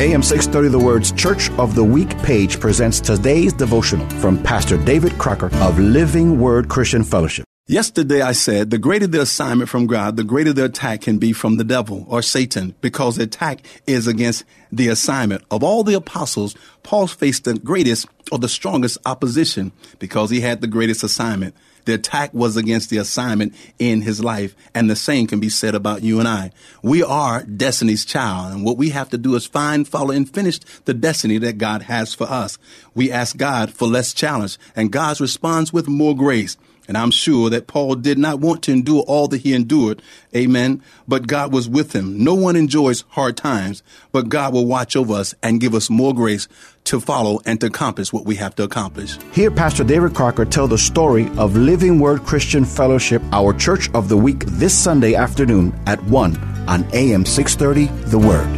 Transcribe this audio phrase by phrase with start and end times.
[0.00, 5.18] AM 630 The Word's Church of the Week page presents today's devotional from Pastor David
[5.18, 7.44] Crocker of Living Word Christian Fellowship.
[7.66, 11.32] Yesterday I said the greater the assignment from God, the greater the attack can be
[11.32, 15.42] from the devil or Satan because the attack is against the assignment.
[15.50, 16.54] Of all the apostles,
[16.88, 21.54] Paul faced the greatest or the strongest opposition because he had the greatest assignment.
[21.84, 25.74] The attack was against the assignment in his life, and the same can be said
[25.74, 26.50] about you and I.
[26.80, 30.60] We are destiny's child, and what we have to do is find, follow, and finish
[30.86, 32.56] the destiny that God has for us.
[32.94, 36.56] We ask God for less challenge, and God responds with more grace.
[36.88, 40.00] And I'm sure that Paul did not want to endure all that he endured.
[40.34, 40.82] Amen.
[41.06, 42.24] But God was with him.
[42.24, 46.14] No one enjoys hard times, but God will watch over us and give us more
[46.14, 46.48] grace
[46.88, 49.18] to follow and to accomplish what we have to accomplish.
[49.32, 54.08] Hear Pastor David Crocker tell the story of Living Word Christian Fellowship, our church of
[54.08, 58.57] the week, this Sunday afternoon at 1 on AM 630 The Word.